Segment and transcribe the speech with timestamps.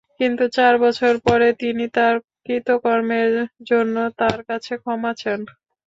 [0.19, 2.15] কিন্তু চার বছর পরে তিনি তাঁর
[2.45, 3.31] কৃতকর্মের
[3.69, 5.39] জন্য তাঁর কাছে ক্ষমা চান।